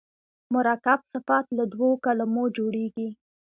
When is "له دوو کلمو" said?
1.57-2.43